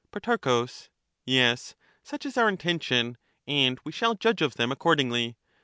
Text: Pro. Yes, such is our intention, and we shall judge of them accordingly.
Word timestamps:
Pro. 0.09 0.65
Yes, 1.25 1.75
such 2.01 2.25
is 2.25 2.35
our 2.35 2.49
intention, 2.49 3.19
and 3.45 3.79
we 3.83 3.91
shall 3.91 4.15
judge 4.15 4.41
of 4.41 4.55
them 4.55 4.71
accordingly. 4.71 5.35